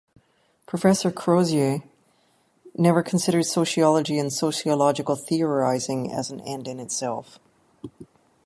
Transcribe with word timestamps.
Professor 0.65 1.11
Crozier 1.11 1.83
never 2.75 3.03
considered 3.03 3.45
sociology 3.45 4.17
and 4.17 4.33
sociological 4.33 5.15
theorizing 5.15 6.11
as 6.11 6.31
an 6.31 6.39
end 6.39 6.67
in 6.67 6.79
itself. 6.79 7.37